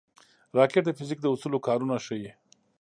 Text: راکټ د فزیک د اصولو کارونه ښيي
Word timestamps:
راکټ 0.57 0.83
د 0.85 0.89
فزیک 0.97 1.19
د 1.21 1.25
اصولو 1.33 1.63
کارونه 1.67 1.95
ښيي 2.05 2.31